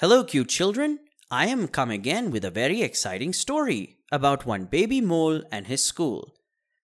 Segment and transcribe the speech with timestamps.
[0.00, 1.00] Hello, cute children.
[1.28, 5.84] I am come again with a very exciting story about one baby mole and his
[5.84, 6.36] school.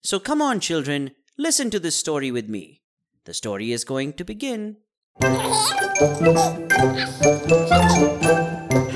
[0.02, 2.82] So come on, children, listen to this story with me.
[3.24, 4.78] The story is going to begin.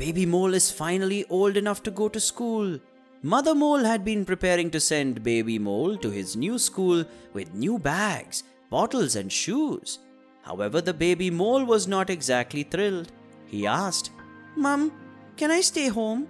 [0.00, 2.78] Baby Mole is finally old enough to go to school.
[3.22, 7.04] Mother Mole had been preparing to send Baby Mole to his new school
[7.34, 9.98] with new bags, bottles, and shoes.
[10.40, 13.12] However, the baby mole was not exactly thrilled.
[13.44, 14.10] He asked,
[14.56, 14.90] Mum,
[15.36, 16.26] can I stay home?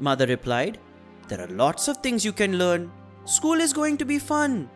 [0.00, 0.80] Mother replied,
[1.28, 2.90] There are lots of things you can learn.
[3.26, 4.68] School is going to be fun.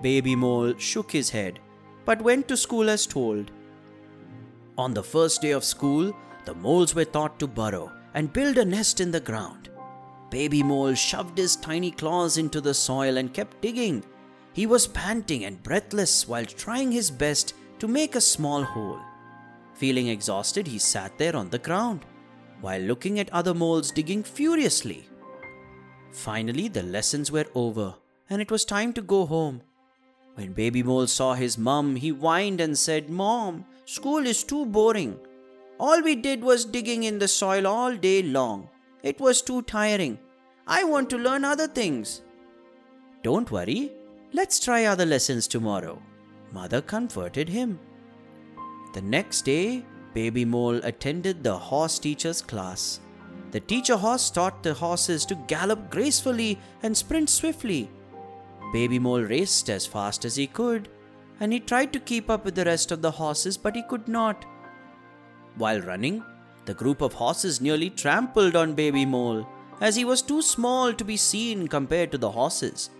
[0.00, 1.58] Baby Mole shook his head,
[2.04, 3.50] but went to school as told.
[4.78, 8.64] On the first day of school, the moles were taught to burrow and build a
[8.64, 9.70] nest in the ground.
[10.30, 14.04] Baby Mole shoved his tiny claws into the soil and kept digging.
[14.54, 19.00] He was panting and breathless while trying his best to make a small hole.
[19.74, 22.04] Feeling exhausted, he sat there on the ground
[22.60, 25.08] while looking at other moles digging furiously.
[26.12, 27.94] Finally, the lessons were over
[28.30, 29.60] and it was time to go home.
[30.34, 35.18] When Baby Mole saw his mum, he whined and said, Mom, school is too boring.
[35.84, 38.68] All we did was digging in the soil all day long.
[39.02, 40.16] It was too tiring.
[40.64, 42.22] I want to learn other things.
[43.24, 43.90] Don't worry,
[44.32, 46.00] let's try other lessons tomorrow.
[46.52, 47.80] Mother comforted him.
[48.94, 53.00] The next day, Baby Mole attended the horse teacher's class.
[53.50, 57.90] The teacher horse taught the horses to gallop gracefully and sprint swiftly.
[58.72, 60.88] Baby Mole raced as fast as he could,
[61.40, 64.06] and he tried to keep up with the rest of the horses, but he could
[64.06, 64.44] not.
[65.56, 66.22] While running,
[66.64, 69.46] the group of horses nearly trampled on Baby Mole,
[69.80, 72.90] as he was too small to be seen compared to the horses.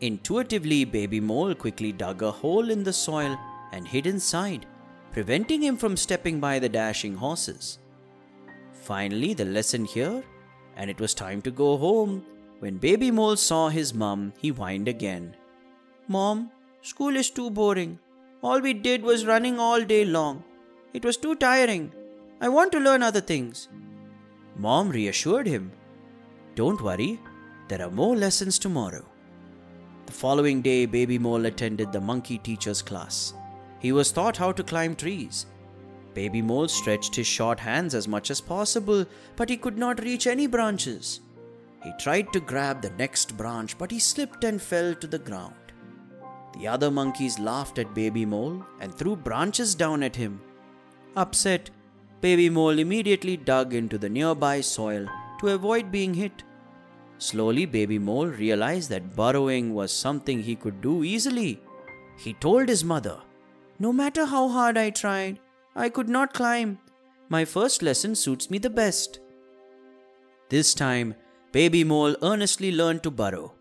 [0.00, 3.36] Intuitively, Baby Mole quickly dug a hole in the soil
[3.72, 4.66] and hid inside,
[5.12, 7.78] preventing him from stepping by the dashing horses.
[8.72, 10.22] Finally, the lesson here,
[10.76, 12.24] and it was time to go home.
[12.60, 15.36] When Baby Mole saw his mum, he whined again.
[16.06, 16.50] Mom,
[16.82, 17.98] school is too boring.
[18.42, 20.42] All we did was running all day long.
[20.94, 21.92] It was too tiring.
[22.40, 23.68] I want to learn other things.
[24.56, 25.72] Mom reassured him.
[26.54, 27.20] Don't worry,
[27.68, 29.04] there are more lessons tomorrow.
[30.06, 33.34] The following day, Baby Mole attended the monkey teacher's class.
[33.78, 35.46] He was taught how to climb trees.
[36.14, 39.04] Baby Mole stretched his short hands as much as possible,
[39.36, 41.20] but he could not reach any branches.
[41.84, 45.54] He tried to grab the next branch, but he slipped and fell to the ground.
[46.58, 50.40] The other monkeys laughed at Baby Mole and threw branches down at him.
[51.18, 51.70] Upset,
[52.20, 55.08] Baby Mole immediately dug into the nearby soil
[55.40, 56.44] to avoid being hit.
[57.18, 61.60] Slowly, Baby Mole realized that burrowing was something he could do easily.
[62.16, 63.18] He told his mother,
[63.80, 65.40] No matter how hard I tried,
[65.74, 66.78] I could not climb.
[67.28, 69.18] My first lesson suits me the best.
[70.48, 71.14] This time,
[71.50, 73.54] Baby Mole earnestly learned to burrow.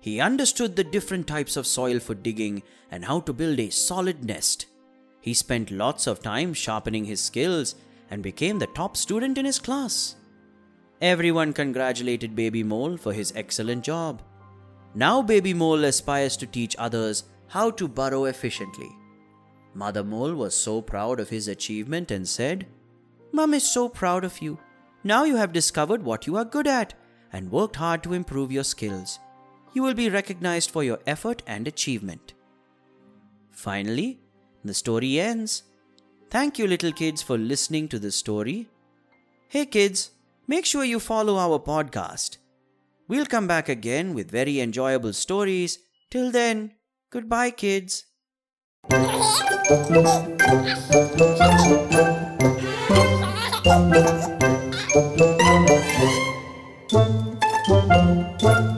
[0.00, 4.24] He understood the different types of soil for digging and how to build a solid
[4.24, 4.66] nest.
[5.24, 7.76] He spent lots of time sharpening his skills
[8.10, 10.16] and became the top student in his class.
[11.00, 14.20] Everyone congratulated Baby Mole for his excellent job.
[14.94, 18.90] Now Baby Mole aspires to teach others how to burrow efficiently.
[19.72, 22.66] Mother Mole was so proud of his achievement and said,
[23.32, 24.58] Mum is so proud of you.
[25.04, 26.92] Now you have discovered what you are good at
[27.32, 29.18] and worked hard to improve your skills.
[29.72, 32.34] You will be recognized for your effort and achievement.
[33.50, 34.20] Finally,
[34.64, 35.62] the story ends.
[36.30, 38.66] Thank you, little kids, for listening to the story.
[39.48, 40.10] Hey, kids,
[40.48, 42.38] make sure you follow our podcast.
[43.06, 45.78] We'll come back again with very enjoyable stories.
[46.10, 46.72] Till then,
[47.10, 48.04] goodbye, kids.